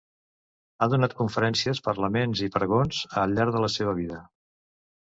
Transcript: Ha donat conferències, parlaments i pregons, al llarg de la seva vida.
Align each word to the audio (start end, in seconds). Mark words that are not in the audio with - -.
Ha 0.79 0.87
donat 0.93 1.13
conferències, 1.19 1.83
parlaments 1.89 2.43
i 2.49 2.51
pregons, 2.59 3.05
al 3.27 3.39
llarg 3.39 3.57
de 3.59 3.67
la 3.69 3.75
seva 3.79 3.97
vida. 4.03 4.25